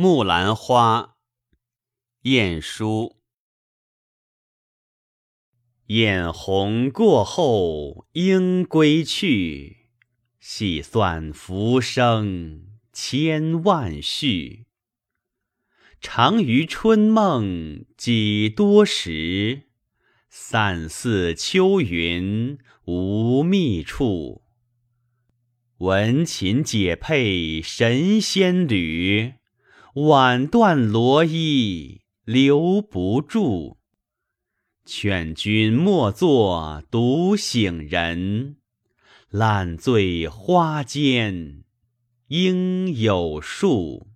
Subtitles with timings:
[0.00, 1.18] 木兰花，
[2.22, 3.18] 晏殊。
[5.88, 9.90] 眼红过后应归去，
[10.38, 14.64] 细算浮生千万绪。
[16.00, 19.64] 长于春梦几多时，
[20.30, 22.56] 散似秋云
[22.86, 24.46] 无觅处。
[25.76, 29.34] 闻琴解佩神仙侣。
[29.94, 33.78] 挽断罗衣留不住，
[34.84, 38.56] 劝君莫作独醒人，
[39.30, 41.64] 烂醉花间
[42.28, 44.09] 应有数。